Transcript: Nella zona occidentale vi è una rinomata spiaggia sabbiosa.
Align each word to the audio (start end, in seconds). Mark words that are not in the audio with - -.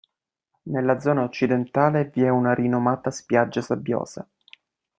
Nella 0.63 0.99
zona 0.99 1.21
occidentale 1.21 2.05
vi 2.11 2.23
è 2.23 2.29
una 2.29 2.55
rinomata 2.55 3.11
spiaggia 3.11 3.61
sabbiosa. 3.61 4.27